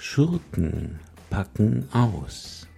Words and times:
Schurken 0.00 1.00
packen 1.28 1.92
aus. 1.92 2.68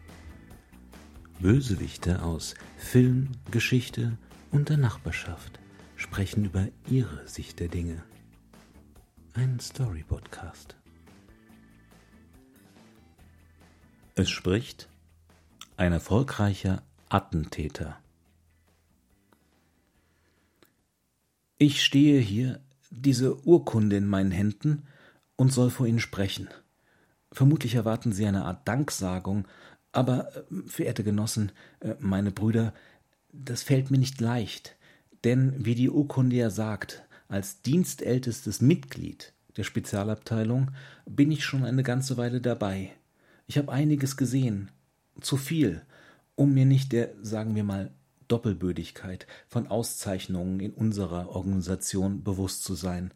Bösewichte 1.39 2.23
aus 2.23 2.55
Film, 2.79 3.33
Geschichte 3.51 4.17
und 4.51 4.71
der 4.71 4.79
Nachbarschaft 4.79 5.61
sprechen 5.97 6.47
über 6.47 6.69
ihre 6.89 7.29
Sicht 7.29 7.61
der 7.61 7.69
Dinge. 7.69 8.03
Ein 9.35 9.61
Story-Podcast. 9.61 10.77
Es 14.15 14.31
spricht 14.31 14.89
ein 15.77 15.93
erfolgreicher 15.93 16.83
Attentäter. 17.11 17.99
Ich 21.59 21.85
stehe 21.85 22.19
hier, 22.19 22.61
diese 22.89 23.47
Urkunde 23.47 23.99
in 23.99 24.07
meinen 24.07 24.33
Händen, 24.33 24.87
und 25.37 25.53
soll 25.53 25.71
vor 25.71 25.87
Ihnen 25.87 26.01
sprechen. 26.01 26.49
Vermutlich 27.33 27.75
erwarten 27.75 28.13
Sie 28.13 28.27
eine 28.27 28.45
Art 28.45 28.67
Danksagung, 28.67 29.47
aber, 29.93 30.35
äh, 30.37 30.43
verehrte 30.67 31.05
Genossen, 31.05 31.53
äh, 31.81 31.95
meine 31.99 32.31
Brüder, 32.31 32.75
das 33.33 33.63
fällt 33.63 33.91
mir 33.91 33.99
nicht 33.99 34.21
leicht, 34.21 34.77
denn 35.25 35.65
wie 35.65 35.75
die 35.75 35.91
Urkunde 35.91 36.37
ja 36.37 36.51
sagt, 36.51 37.03
als 37.29 37.63
dienstältestes 37.63 38.61
Mitglied 38.61 39.33
der 39.57 39.63
Spezialabteilung 39.65 40.73
bin 41.07 41.31
ich 41.31 41.45
schon 41.45 41.65
eine 41.65 41.83
ganze 41.83 42.17
Weile 42.17 42.41
dabei. 42.41 42.93
Ich 43.47 43.59
habe 43.59 43.73
einiges 43.73 44.17
gesehen, 44.17 44.71
zu 45.21 45.37
viel, 45.37 45.83
um 46.35 46.55
mir 46.55 46.65
nicht 46.65 46.93
der, 46.93 47.11
sagen 47.23 47.55
wir 47.55 47.65
mal, 47.65 47.93
Doppelbödigkeit 48.29 49.27
von 49.49 49.67
Auszeichnungen 49.67 50.61
in 50.61 50.73
unserer 50.73 51.31
Organisation 51.31 52.23
bewusst 52.23 52.63
zu 52.63 52.75
sein. 52.75 53.13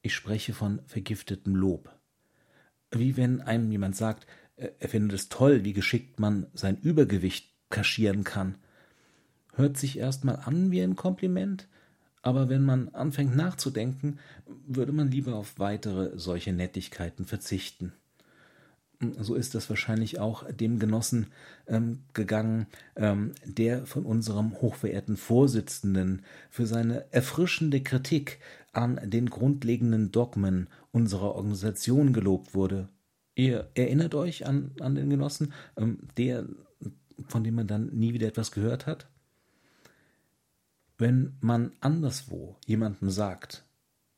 Ich 0.00 0.14
spreche 0.14 0.54
von 0.54 0.80
vergiftetem 0.86 1.56
Lob. 1.56 1.90
Wie 2.94 3.16
wenn 3.16 3.40
einem 3.40 3.70
jemand 3.70 3.96
sagt, 3.96 4.26
er 4.56 4.88
findet 4.88 5.12
es 5.18 5.28
toll, 5.28 5.64
wie 5.64 5.72
geschickt 5.72 6.20
man 6.20 6.46
sein 6.54 6.78
Übergewicht 6.80 7.52
kaschieren 7.70 8.24
kann. 8.24 8.56
Hört 9.54 9.76
sich 9.76 9.98
erstmal 9.98 10.36
an 10.36 10.70
wie 10.70 10.80
ein 10.80 10.96
Kompliment, 10.96 11.68
aber 12.22 12.48
wenn 12.48 12.64
man 12.64 12.88
anfängt 12.90 13.36
nachzudenken, 13.36 14.18
würde 14.66 14.92
man 14.92 15.10
lieber 15.10 15.34
auf 15.34 15.58
weitere 15.58 16.18
solche 16.18 16.52
Nettigkeiten 16.52 17.24
verzichten 17.24 17.92
so 19.12 19.34
ist 19.34 19.54
das 19.54 19.68
wahrscheinlich 19.68 20.18
auch 20.18 20.50
dem 20.50 20.78
Genossen 20.78 21.26
ähm, 21.66 22.04
gegangen, 22.14 22.66
ähm, 22.96 23.32
der 23.44 23.86
von 23.86 24.06
unserem 24.06 24.60
hochverehrten 24.60 25.16
Vorsitzenden 25.16 26.22
für 26.50 26.66
seine 26.66 27.12
erfrischende 27.12 27.82
Kritik 27.82 28.38
an 28.72 28.98
den 29.04 29.28
grundlegenden 29.28 30.10
Dogmen 30.10 30.68
unserer 30.92 31.34
Organisation 31.34 32.12
gelobt 32.12 32.54
wurde. 32.54 32.88
Ihr 33.34 33.70
erinnert 33.74 34.14
euch 34.14 34.46
an, 34.46 34.72
an 34.80 34.94
den 34.94 35.10
Genossen, 35.10 35.52
ähm, 35.76 35.98
der, 36.16 36.46
von 37.26 37.44
dem 37.44 37.56
man 37.56 37.66
dann 37.66 37.86
nie 37.86 38.14
wieder 38.14 38.28
etwas 38.28 38.52
gehört 38.52 38.86
hat? 38.86 39.08
Wenn 40.96 41.36
man 41.40 41.72
anderswo 41.80 42.56
jemandem 42.66 43.10
sagt, 43.10 43.64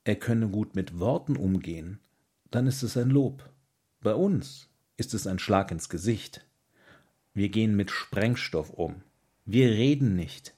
er 0.05 0.17
könne 0.17 0.49
gut 0.49 0.77
mit 0.77 0.99
Worten 1.01 1.37
umgehen, 1.37 2.01
dann 2.51 2.67
ist 2.67 2.83
es 2.83 2.97
ein 2.97 3.11
Lob. 3.11 3.51
Bei 4.03 4.15
uns 4.15 4.69
ist 4.97 5.15
es 5.15 5.27
ein 5.27 5.39
Schlag 5.39 5.71
ins 5.71 5.89
Gesicht. 5.89 6.45
Wir 7.35 7.49
gehen 7.49 7.77
mit 7.77 7.91
Sprengstoff 7.91 8.71
um. 8.71 9.03
Wir 9.45 9.71
reden 9.71 10.17
nicht. 10.17 10.55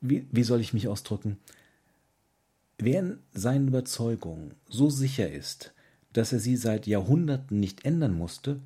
Wie, 0.00 0.26
wie 0.30 0.42
soll 0.42 0.60
ich 0.60 0.72
mich 0.72 0.88
ausdrücken? 0.88 1.38
Wer 2.78 3.00
in 3.00 3.18
seinen 3.32 3.68
Überzeugungen 3.68 4.54
so 4.68 4.90
sicher 4.90 5.30
ist, 5.30 5.72
dass 6.12 6.32
er 6.32 6.40
sie 6.40 6.56
seit 6.56 6.86
Jahrhunderten 6.86 7.60
nicht 7.60 7.84
ändern 7.84 8.14
musste, 8.14 8.60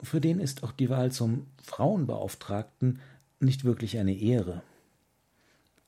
für 0.00 0.20
den 0.20 0.40
ist 0.40 0.64
auch 0.64 0.72
die 0.72 0.90
Wahl 0.90 1.12
zum 1.12 1.46
Frauenbeauftragten 1.62 3.00
nicht 3.38 3.64
wirklich 3.64 3.98
eine 3.98 4.16
Ehre. 4.16 4.62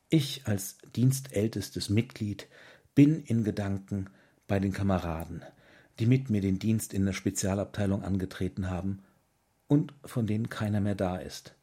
Ich 0.09 0.47
als 0.47 0.79
dienstältestes 0.95 1.89
Mitglied 1.89 2.47
bin 2.95 3.25
in 3.25 3.43
Gedanken 3.43 4.07
bei 4.47 4.61
den 4.61 4.73
Kameraden, 4.73 5.43
die 5.99 6.07
mit 6.07 6.31
mir 6.31 6.41
den 6.41 6.59
Dienst 6.59 6.93
in 6.93 7.07
der 7.07 7.13
Spezialabteilung 7.13 8.03
angetreten 8.03 8.71
haben 8.71 9.03
und 9.69 9.95
von 10.05 10.27
denen 10.27 10.49
keiner 10.49 10.81
mehr 10.81 10.95
da 10.95 11.17
ist. 11.17 11.55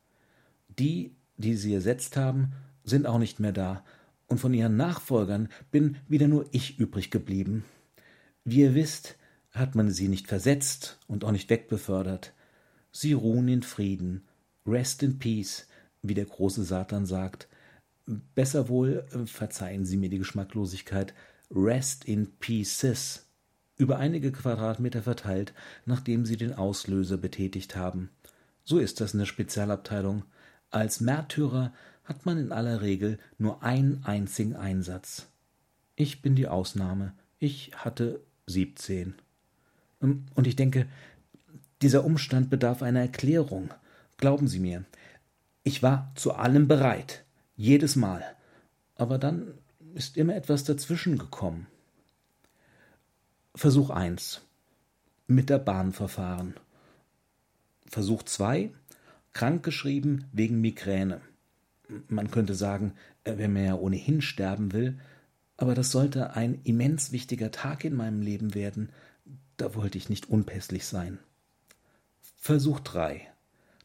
Die, 0.68 1.16
die 1.38 1.56
sie 1.56 1.74
ersetzt 1.74 2.18
haben, 2.18 2.54
sind 2.84 3.06
auch 3.06 3.20
nicht 3.20 3.40
mehr 3.40 3.52
da, 3.52 3.84
und 4.28 4.40
von 4.40 4.54
ihren 4.54 4.78
Nachfolgern 4.78 5.50
bin 5.72 5.98
wieder 6.08 6.30
nur 6.30 6.46
ich 6.54 6.80
übrig 6.80 7.12
geblieben. 7.12 7.66
Wie 8.46 8.62
ihr 8.62 8.76
wisst, 8.76 9.18
hat 9.52 9.76
man 9.76 9.92
sie 9.92 10.08
nicht 10.08 10.28
versetzt 10.28 10.98
und 11.08 11.26
auch 11.26 11.32
nicht 11.32 11.50
wegbefördert. 11.50 12.34
Sie 12.94 13.12
ruhen 13.12 13.50
in 13.50 13.62
Frieden, 13.62 14.24
rest 14.66 15.04
in 15.04 15.20
peace, 15.20 15.68
wie 16.02 16.14
der 16.14 16.26
große 16.26 16.64
Satan 16.64 17.06
sagt. 17.06 17.50
Besser 18.34 18.70
wohl, 18.70 19.06
verzeihen 19.26 19.86
Sie 19.86 19.98
mir 19.98 20.10
die 20.10 20.18
Geschmacklosigkeit, 20.18 21.14
rest 21.54 22.06
in 22.06 22.28
pieces 22.40 23.28
über 23.82 23.98
einige 23.98 24.32
Quadratmeter 24.32 25.02
verteilt, 25.02 25.54
nachdem 25.88 26.24
sie 26.28 26.38
den 26.38 26.54
Auslöser 26.54 27.18
betätigt 27.18 27.76
haben. 27.76 28.12
So 28.64 28.78
ist 28.78 29.02
das 29.02 29.14
in 29.14 29.20
der 29.20 29.26
Spezialabteilung. 29.26 30.24
Als 30.70 31.02
Märtyrer 31.02 31.74
hat 32.04 32.28
man 32.28 32.38
in 32.38 32.52
aller 32.52 32.82
Regel 32.82 33.18
nur 33.40 33.64
einen 33.64 34.04
einzigen 34.04 34.56
Einsatz. 34.56 35.28
Ich 35.96 36.22
bin 36.22 36.36
die 36.36 36.48
Ausnahme. 36.48 37.14
Ich 37.40 37.72
hatte 37.76 38.22
siebzehn. 38.46 39.16
Ähm, 40.00 40.28
und 40.36 40.46
ich 40.46 40.56
denke, 40.56 40.88
dieser 41.82 42.06
Umstand 42.06 42.52
bedarf 42.52 42.84
einer 42.84 43.02
Erklärung. 43.02 43.74
Glauben 44.18 44.48
Sie 44.48 44.60
mir, 44.60 44.86
ich 45.64 45.82
war 45.82 46.12
zu 46.14 46.34
allem 46.34 46.68
bereit, 46.68 47.26
jedes 47.56 47.96
Mal. 47.96 48.24
Aber 48.94 49.18
dann 49.18 49.56
ist 49.96 50.18
immer 50.18 50.36
etwas 50.36 50.66
dazwischen 50.66 51.18
gekommen. 51.18 51.66
Versuch 53.56 53.90
1 53.90 54.42
mit 55.28 55.50
der 55.50 55.60
Bahn 55.60 55.92
verfahren. 55.92 56.56
Versuch 57.86 58.24
2 58.24 58.72
krankgeschrieben 59.34 60.26
wegen 60.32 60.62
Migräne. 60.62 61.22
Man 62.08 62.32
könnte 62.32 62.56
sagen, 62.56 62.94
äh, 63.26 63.38
wenn 63.38 63.52
man 63.52 63.66
ja 63.66 63.76
ohnehin 63.76 64.22
sterben 64.22 64.72
will, 64.72 65.00
aber 65.58 65.76
das 65.76 65.92
sollte 65.92 66.34
ein 66.36 66.62
immens 66.64 67.12
wichtiger 67.12 67.52
Tag 67.52 67.84
in 67.84 67.94
meinem 67.94 68.22
Leben 68.22 68.56
werden, 68.56 68.90
da 69.58 69.76
wollte 69.76 69.98
ich 69.98 70.10
nicht 70.10 70.30
unpässlich 70.30 70.86
sein. 70.86 71.20
Versuch 72.38 72.80
3 72.80 73.28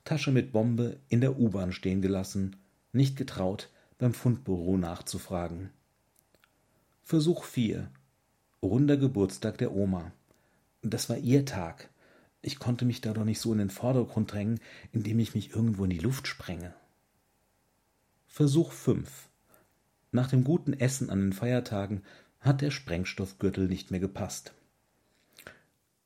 Tasche 0.05 0.31
mit 0.31 0.53
Bombe 0.53 1.01
in 1.09 1.21
der 1.21 1.37
U-Bahn 1.37 1.73
stehen 1.73 2.01
gelassen, 2.01 2.55
nicht 2.93 3.17
getraut, 3.17 3.69
beim 3.99 4.15
Fundbüro 4.15 4.77
nachzufragen. 4.77 5.71
Versuch 7.03 7.43
4 7.43 7.91
Runder 8.63 8.97
Geburtstag 8.97 9.59
der 9.59 9.73
Oma. 9.73 10.13
Das 10.83 11.09
war 11.09 11.19
ihr 11.19 11.45
Tag. 11.45 11.91
Ich 12.43 12.59
konnte 12.59 12.85
mich 12.85 13.01
da 13.01 13.13
doch 13.13 13.25
nicht 13.25 13.41
so 13.41 13.53
in 13.53 13.59
den 13.59 13.71
Vordergrund 13.71 14.33
drängen, 14.33 14.61
indem 14.93 15.19
ich 15.19 15.35
mich 15.35 15.51
irgendwo 15.51 15.85
in 15.85 15.91
die 15.91 15.99
Luft 15.99 16.27
sprenge. 16.27 16.75
Versuch 18.27 18.73
5. 18.73 19.29
Nach 20.13 20.29
dem 20.29 20.45
guten 20.45 20.73
Essen 20.73 21.11
an 21.11 21.21
den 21.21 21.33
Feiertagen 21.33 22.03
hat 22.41 22.61
der 22.61 22.71
Sprengstoffgürtel 22.71 23.69
nicht 23.69 23.91
mehr 23.91 24.01
gepasst. 24.01 24.55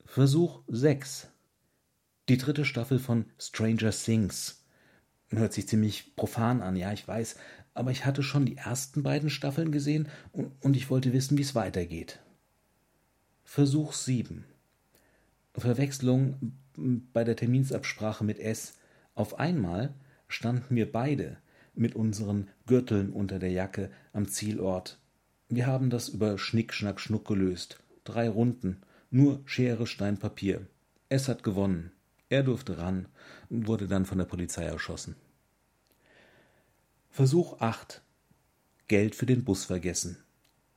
Versuch 0.05 0.63
6. 0.67 1.29
Die 2.29 2.39
dritte 2.39 2.65
Staffel 2.65 2.99
von 2.99 3.27
Stranger 3.39 3.91
Things. 3.91 4.65
Hört 5.29 5.53
sich 5.53 5.69
ziemlich 5.69 6.17
profan 6.17 6.63
an, 6.63 6.75
ja, 6.75 6.93
ich 6.93 7.07
weiß, 7.07 7.37
aber 7.75 7.93
ich 7.93 8.05
hatte 8.05 8.23
schon 8.23 8.47
die 8.47 8.57
ersten 8.57 9.05
beiden 9.05 9.31
Staffeln 9.31 9.71
gesehen 9.71 10.09
und, 10.33 10.53
und 10.61 10.77
ich 10.77 10.91
wollte 10.91 11.13
wissen, 11.13 11.39
wie 11.39 11.43
es 11.43 11.55
weitergeht. 11.55 12.19
Versuch 13.53 13.95
7. 13.95 14.45
Verwechslung 15.55 16.53
bei 17.13 17.25
der 17.25 17.35
Terminsabsprache 17.35 18.23
mit 18.23 18.39
S. 18.39 18.79
Auf 19.17 19.41
einmal 19.41 19.93
standen 20.29 20.77
wir 20.77 20.93
beide 20.93 21.37
mit 21.75 21.97
unseren 21.97 22.49
Gürteln 22.67 23.11
unter 23.11 23.41
der 23.41 23.51
Jacke 23.51 23.91
am 24.13 24.29
Zielort. 24.29 25.01
Wir 25.49 25.67
haben 25.67 25.91
das 25.91 26.11
über 26.11 26.39
Schnick, 26.39 26.73
Schnack, 26.73 27.01
Schnuck 27.01 27.27
gelöst. 27.27 27.81
Drei 28.05 28.29
Runden. 28.29 28.83
Nur 29.11 29.41
Schere, 29.47 29.89
Stein, 29.89 30.17
Papier. 30.17 30.69
S 31.09 31.27
hat 31.27 31.43
gewonnen. 31.43 31.91
Er 32.29 32.45
durfte 32.45 32.79
ran 32.79 33.09
wurde 33.49 33.89
dann 33.89 34.07
von 34.07 34.19
der 34.19 34.27
Polizei 34.27 34.63
erschossen. 34.63 35.17
Versuch 37.11 37.59
8. 37.59 38.01
Geld 38.87 39.17
für 39.17 39.27
den 39.27 39.43
Bus 39.43 39.65
vergessen. 39.65 40.19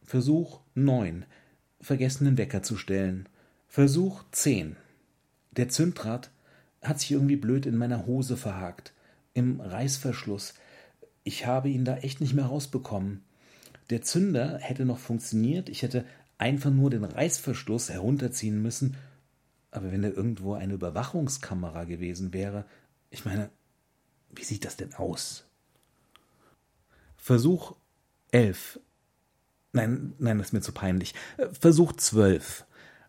Versuch 0.02 0.62
9 0.74 1.28
vergessen, 1.84 2.26
den 2.26 2.38
Wecker 2.38 2.64
zu 2.64 2.78
stellen. 2.78 3.28
Versuch 3.68 4.24
10. 4.32 4.76
Der 5.52 5.70
Zünddraht 5.70 6.32
hat 6.82 7.00
sich 7.00 7.12
irgendwie 7.12 7.36
blöd 7.36 7.66
in 7.66 7.78
meiner 7.78 8.06
Hose 8.06 8.38
verhakt. 8.38 8.94
Im 9.34 9.62
Reißverschluss. 9.62 10.54
Ich 11.24 11.46
habe 11.46 11.70
ihn 11.70 11.86
da 11.86 11.98
echt 11.98 12.22
nicht 12.22 12.34
mehr 12.34 12.46
rausbekommen. 12.46 13.24
Der 13.90 14.02
Zünder 14.02 14.60
hätte 14.60 14.86
noch 14.86 15.00
funktioniert. 15.00 15.70
Ich 15.70 15.82
hätte 15.82 16.06
einfach 16.38 16.72
nur 16.72 16.90
den 16.90 17.04
Reißverschluss 17.04 17.90
herunterziehen 17.90 18.62
müssen. 18.62 18.98
Aber 19.72 19.92
wenn 19.92 20.02
da 20.02 20.10
irgendwo 20.10 20.54
eine 20.54 20.74
Überwachungskamera 20.74 21.86
gewesen 21.86 22.34
wäre, 22.34 22.66
ich 23.10 23.26
meine, 23.26 23.50
wie 24.30 24.44
sieht 24.44 24.66
das 24.66 24.78
denn 24.78 24.94
aus? 24.94 25.46
Versuch 27.18 27.76
11. 28.32 28.80
Nein, 29.74 30.14
nein, 30.20 30.38
das 30.38 30.48
ist 30.48 30.54
mir 30.54 30.62
zu 30.62 30.72
peinlich. 30.72 31.16
Versuch 31.60 31.94
12. 31.94 32.66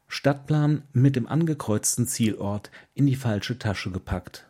Stadtplan 0.09 0.83
mit 0.93 1.15
dem 1.15 1.29
angekreuzten 1.29 2.07
Zielort 2.07 2.71
in 2.95 3.07
die 3.07 3.17
falsche 3.17 3.59
Tasche 3.59 3.91
gepackt. 3.91 4.47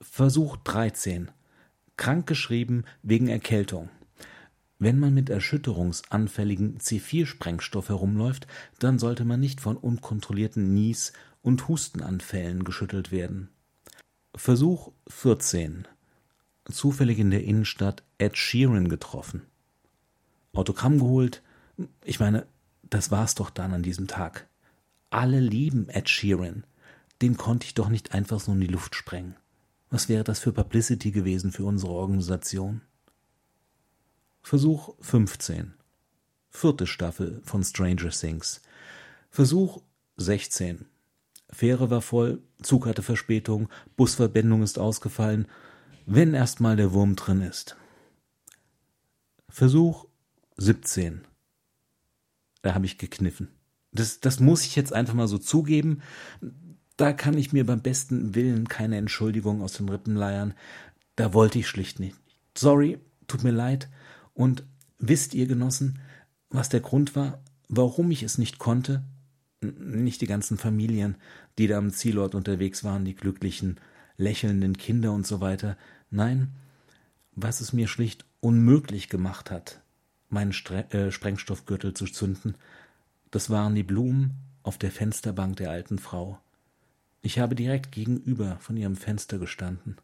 Versuch 0.00 0.56
13. 0.58 1.30
Krankgeschrieben 1.96 2.84
wegen 3.02 3.28
Erkältung. 3.28 3.88
Wenn 4.80 4.98
man 4.98 5.14
mit 5.14 5.30
erschütterungsanfälligen 5.30 6.78
C4-Sprengstoff 6.78 7.88
herumläuft, 7.88 8.48
dann 8.80 8.98
sollte 8.98 9.24
man 9.24 9.38
nicht 9.38 9.60
von 9.60 9.76
unkontrollierten 9.76 10.74
Nies- 10.74 11.12
und 11.42 11.68
Hustenanfällen 11.68 12.64
geschüttelt 12.64 13.12
werden. 13.12 13.48
Versuch 14.34 14.92
14. 15.08 15.86
Zufällig 16.64 17.18
in 17.18 17.30
der 17.30 17.44
Innenstadt 17.44 18.02
Ed 18.18 18.36
Sheeran 18.36 18.88
getroffen. 18.88 19.42
Autogramm 20.58 20.98
geholt. 20.98 21.42
Ich 22.04 22.20
meine, 22.20 22.46
das 22.82 23.10
war's 23.10 23.34
doch 23.34 23.50
dann 23.50 23.72
an 23.72 23.82
diesem 23.82 24.06
Tag. 24.06 24.48
Alle 25.10 25.40
lieben 25.40 25.88
Ed 25.88 26.08
Sheeran. 26.08 26.64
Den 27.22 27.36
konnte 27.36 27.66
ich 27.66 27.74
doch 27.74 27.88
nicht 27.88 28.12
einfach 28.12 28.40
so 28.40 28.52
in 28.52 28.60
die 28.60 28.66
Luft 28.66 28.94
sprengen. 28.94 29.36
Was 29.90 30.08
wäre 30.08 30.24
das 30.24 30.40
für 30.40 30.52
Publicity 30.52 31.10
gewesen 31.10 31.50
für 31.50 31.64
unsere 31.64 31.92
Organisation? 31.92 32.82
Versuch 34.42 34.94
15. 35.00 35.74
Vierte 36.50 36.86
Staffel 36.86 37.40
von 37.44 37.62
Stranger 37.64 38.10
Things. 38.10 38.60
Versuch 39.30 39.82
16. 40.16 40.86
Fähre 41.50 41.90
war 41.90 42.02
voll, 42.02 42.42
Zug 42.62 42.86
hatte 42.86 43.02
Verspätung, 43.02 43.68
Busverbindung 43.96 44.62
ist 44.62 44.78
ausgefallen, 44.78 45.46
wenn 46.06 46.34
erstmal 46.34 46.76
der 46.76 46.92
Wurm 46.92 47.16
drin 47.16 47.40
ist. 47.40 47.76
Versuch 49.48 50.06
17. 50.58 51.22
Da 52.62 52.74
habe 52.74 52.86
ich 52.86 52.98
gekniffen. 52.98 53.48
Das, 53.92 54.20
das 54.20 54.40
muss 54.40 54.64
ich 54.64 54.76
jetzt 54.76 54.92
einfach 54.92 55.14
mal 55.14 55.28
so 55.28 55.38
zugeben. 55.38 56.02
Da 56.96 57.12
kann 57.12 57.38
ich 57.38 57.52
mir 57.52 57.64
beim 57.64 57.80
besten 57.80 58.34
Willen 58.34 58.68
keine 58.68 58.96
Entschuldigung 58.96 59.62
aus 59.62 59.74
den 59.74 59.88
Rippen 59.88 60.14
leiern. 60.14 60.54
Da 61.16 61.32
wollte 61.32 61.58
ich 61.58 61.68
schlicht 61.68 62.00
nicht. 62.00 62.16
Sorry, 62.56 62.98
tut 63.28 63.44
mir 63.44 63.52
leid. 63.52 63.88
Und 64.34 64.64
wisst 64.98 65.34
ihr, 65.34 65.46
Genossen, 65.46 66.00
was 66.50 66.68
der 66.68 66.80
Grund 66.80 67.16
war, 67.16 67.42
warum 67.68 68.10
ich 68.10 68.22
es 68.22 68.36
nicht 68.36 68.58
konnte? 68.58 69.04
Nicht 69.60 70.20
die 70.20 70.26
ganzen 70.26 70.58
Familien, 70.58 71.16
die 71.58 71.66
da 71.66 71.78
am 71.78 71.90
Zielort 71.90 72.34
unterwegs 72.34 72.84
waren, 72.84 73.04
die 73.04 73.14
glücklichen, 73.14 73.80
lächelnden 74.16 74.76
Kinder 74.76 75.12
und 75.12 75.26
so 75.26 75.40
weiter. 75.40 75.76
Nein, 76.10 76.54
was 77.32 77.60
es 77.60 77.72
mir 77.72 77.88
schlicht 77.88 78.24
unmöglich 78.40 79.08
gemacht 79.08 79.50
hat, 79.50 79.82
meinen 80.28 80.52
Stre 80.52 80.90
äh, 80.92 81.10
Sprengstoffgürtel 81.10 81.94
zu 81.94 82.06
zünden, 82.06 82.54
das 83.30 83.50
waren 83.50 83.74
die 83.74 83.82
Blumen 83.82 84.34
auf 84.62 84.78
der 84.78 84.90
Fensterbank 84.90 85.56
der 85.56 85.70
alten 85.70 85.98
Frau. 85.98 86.38
Ich 87.20 87.38
habe 87.38 87.54
direkt 87.54 87.92
gegenüber 87.92 88.56
von 88.60 88.76
ihrem 88.76 88.96
Fenster 88.96 89.38
gestanden. 89.38 89.96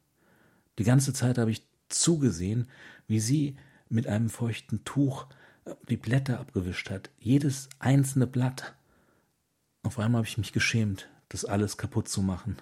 Die 0.79 0.85
ganze 0.85 1.13
Zeit 1.13 1.39
habe 1.39 1.51
ich 1.51 1.67
zugesehen, 1.89 2.69
wie 3.07 3.21
sie 3.21 3.57
mit 3.89 4.07
einem 4.07 4.29
feuchten 4.29 4.85
Tuch 4.85 5.27
äh, 5.65 5.75
die 5.89 5.97
Blätter 5.97 6.41
abgewischt 6.41 6.91
hat, 6.91 7.11
jedes 7.19 7.69
einzelne 7.79 8.27
Blatt. 8.27 8.75
Auf 9.83 9.99
einmal 9.99 10.21
habe 10.21 10.29
ich 10.29 10.39
mich 10.39 10.53
geschämt, 10.53 11.09
das 11.29 11.45
alles 11.45 11.77
kaputt 11.77 12.09
zu 12.09 12.23
machen. 12.23 12.57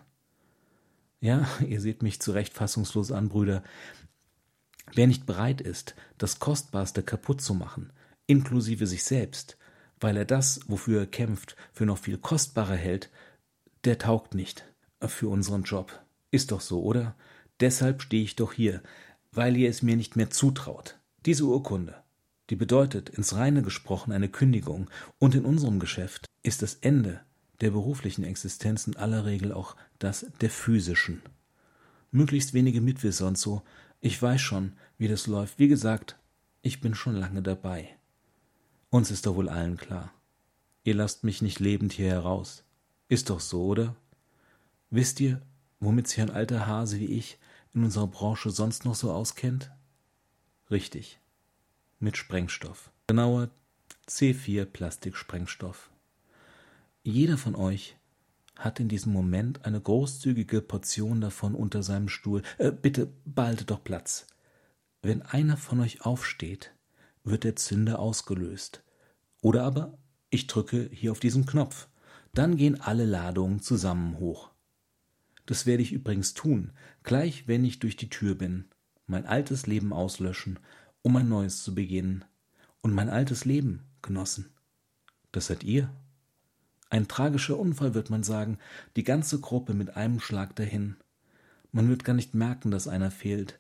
Ja, 1.21 1.49
ihr 1.67 1.81
seht 1.81 2.03
mich 2.03 2.21
zu 2.21 2.33
Recht 2.33 2.53
fassungslos 2.53 3.13
an, 3.13 3.29
Brüder. 3.29 3.63
Wer 4.95 5.07
nicht 5.07 5.27
bereit 5.27 5.61
ist, 5.61 5.95
das 6.19 6.39
Kostbarste 6.39 7.03
kaputt 7.03 7.41
zu 7.41 7.55
machen, 7.55 7.93
inklusive 8.27 8.87
sich 8.87 9.05
selbst, 9.05 9.57
weil 10.01 10.17
er 10.17 10.25
das, 10.25 10.61
wofür 10.67 11.01
er 11.01 11.07
kämpft, 11.07 11.57
für 11.73 11.87
noch 11.87 11.99
viel 11.99 12.19
kostbarer 12.19 12.77
hält, 12.77 13.11
der 13.85 13.99
taugt 13.99 14.35
nicht 14.35 14.65
für 15.01 15.29
unseren 15.29 15.63
Job. 15.63 16.03
Ist 16.31 16.53
doch 16.53 16.61
so, 16.61 16.83
oder? 16.83 17.15
Deshalb 17.61 18.03
stehe 18.03 18.23
ich 18.23 18.37
doch 18.37 18.53
hier, 18.53 18.83
weil 19.33 19.57
ihr 19.57 19.69
es 19.69 19.83
mir 19.83 19.97
nicht 19.97 20.17
mehr 20.17 20.31
zutraut. 20.31 20.99
Diese 21.27 21.45
Urkunde, 21.45 22.03
die 22.51 22.57
bedeutet 22.57 23.09
ins 23.09 23.35
Reine 23.35 23.63
gesprochen 23.63 24.13
eine 24.13 24.29
Kündigung, 24.29 24.91
und 25.19 25.35
in 25.35 25.45
unserem 25.45 25.79
Geschäft 25.79 26.27
ist 26.43 26.63
das 26.63 26.75
Ende 26.75 27.21
der 27.61 27.71
beruflichen 27.71 28.25
Existenz 28.25 28.87
in 28.87 28.97
aller 28.97 29.25
Regel 29.25 29.53
auch 29.53 29.77
das 29.99 30.27
der 30.41 30.51
physischen. 30.51 31.23
Möglichst 32.11 32.53
wenige 32.53 32.81
Mitwisser 32.81 33.29
und 33.29 33.39
so. 33.39 33.63
Ich 34.05 34.21
weiß 34.21 34.41
schon, 34.41 34.73
wie 34.99 35.07
das 35.07 35.29
läuft. 35.29 35.61
Wie 35.61 35.69
gesagt, 35.69 36.19
ich 36.61 36.81
bin 36.81 36.93
schon 36.97 37.15
lange 37.15 37.41
dabei. 37.41 37.97
Uns 38.91 39.13
ist 39.13 39.27
doch 39.27 39.37
wohl 39.37 39.49
allen 39.49 39.77
klar. 39.77 40.13
Ihr 40.83 40.97
lasst 40.97 41.23
mich 41.23 41.41
nicht 41.41 41.61
lebend 41.61 41.93
hier 41.93 42.09
heraus. 42.09 42.65
Ist 43.09 43.31
doch 43.31 43.39
so, 43.39 43.65
oder? 43.65 43.95
Wisst 44.91 45.21
ihr, 45.21 45.41
womit 45.79 46.09
sich 46.09 46.21
ein 46.21 46.31
alter 46.31 46.67
Hase 46.67 46.99
wie 46.99 47.17
ich 47.17 47.39
in 47.75 47.85
unserer 47.85 48.09
Branche 48.09 48.51
sonst 48.51 48.85
noch 48.85 48.97
so 48.97 49.13
auskennt? 49.13 49.71
Richtig. 50.69 51.21
Mit 52.01 52.17
Sprengstoff. 52.17 52.91
Genauer 53.07 53.51
C4 54.09 54.65
Plastiksprengstoff. 54.65 55.91
Jeder 57.05 57.39
von 57.39 57.55
euch 57.55 57.97
hat 58.65 58.81
in 58.81 58.89
diesem 58.89 59.13
Moment 59.13 59.65
eine 59.65 59.81
großzügige 59.81 60.61
Portion 60.61 61.21
davon 61.21 61.55
unter 61.55 61.83
seinem 61.83 62.09
Stuhl. 62.09 62.43
Äh, 62.59 62.73
bitte 62.73 63.13
behalte 63.25 63.65
doch 63.65 63.83
Platz. 63.83 64.27
Wenn 65.03 65.23
einer 65.23 65.57
von 65.57 65.81
euch 65.81 66.05
aufsteht, 66.05 66.73
wird 67.25 67.45
der 67.45 67.57
Zünder 67.57 67.99
ausgelöst. 67.99 68.83
Oder 69.41 69.65
aber 69.65 69.99
ich 70.31 70.47
drücke 70.47 70.89
hier 70.93 71.13
auf 71.13 71.21
diesen 71.21 71.47
Knopf. 71.47 71.89
Dann 72.35 72.57
gehen 72.57 72.81
alle 72.81 73.05
Ladungen 73.05 73.61
zusammen 73.61 74.19
hoch. 74.19 74.51
Das 75.47 75.67
werde 75.67 75.83
ich 75.83 75.93
übrigens 75.93 76.35
tun, 76.35 76.73
gleich 77.03 77.49
wenn 77.49 77.65
ich 77.65 77.79
durch 77.79 77.97
die 77.97 78.09
Tür 78.09 78.35
bin, 78.37 78.67
mein 79.07 79.27
altes 79.27 79.67
Leben 79.67 79.93
auslöschen, 79.93 80.59
um 81.03 81.17
ein 81.17 81.29
neues 81.29 81.63
zu 81.63 81.75
beginnen. 81.75 82.25
Und 82.81 82.95
mein 82.95 83.11
altes 83.11 83.45
Leben, 83.45 83.83
Genossen, 84.01 84.51
das 85.31 85.47
seid 85.47 85.65
ihr. 85.65 85.91
Ein 86.93 87.09
tragischer 87.09 87.59
Unfall, 87.59 87.95
wird 87.95 88.11
man 88.11 88.23
sagen, 88.23 88.59
die 88.97 89.03
ganze 89.03 89.41
Gruppe 89.41 89.73
mit 89.73 89.97
einem 89.97 90.21
Schlag 90.21 90.55
dahin. 90.57 90.97
Man 91.71 91.89
wird 91.89 92.05
gar 92.05 92.13
nicht 92.13 92.35
merken, 92.35 92.71
dass 92.71 92.87
einer 92.87 93.11
fehlt. 93.11 93.59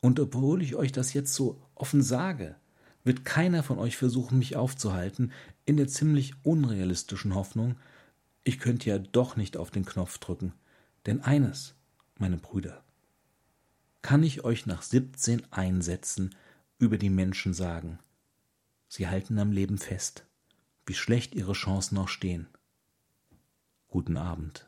Und 0.00 0.18
obwohl 0.18 0.60
ich 0.60 0.74
euch 0.74 0.90
das 0.90 1.12
jetzt 1.12 1.34
so 1.34 1.62
offen 1.76 2.02
sage, 2.02 2.56
wird 3.04 3.24
keiner 3.24 3.62
von 3.62 3.78
euch 3.78 3.96
versuchen, 3.96 4.40
mich 4.40 4.56
aufzuhalten, 4.56 5.30
in 5.64 5.76
der 5.76 5.86
ziemlich 5.86 6.34
unrealistischen 6.42 7.36
Hoffnung, 7.36 7.76
ich 8.42 8.58
könnte 8.58 8.90
ja 8.90 8.98
doch 8.98 9.36
nicht 9.36 9.56
auf 9.56 9.70
den 9.70 9.84
Knopf 9.84 10.18
drücken. 10.18 10.52
Denn 11.06 11.20
eines, 11.20 11.76
meine 12.18 12.38
Brüder, 12.38 12.82
kann 14.02 14.24
ich 14.24 14.42
euch 14.42 14.66
nach 14.66 14.82
17 14.82 15.52
Einsätzen 15.52 16.34
über 16.80 16.98
die 16.98 17.10
Menschen 17.10 17.54
sagen. 17.54 18.00
Sie 18.88 19.06
halten 19.06 19.38
am 19.38 19.52
Leben 19.52 19.78
fest, 19.78 20.26
wie 20.86 20.94
schlecht 20.94 21.36
ihre 21.36 21.52
Chancen 21.52 21.98
auch 21.98 22.08
stehen. 22.08 22.48
Guten 23.94 24.16
Abend. 24.16 24.66